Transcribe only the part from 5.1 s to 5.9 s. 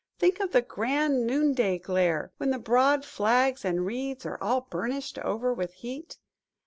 over with